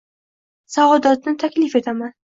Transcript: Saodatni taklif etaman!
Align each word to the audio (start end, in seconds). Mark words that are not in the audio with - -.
Saodatni 0.77 1.35
taklif 1.45 1.77
etaman! 1.83 2.17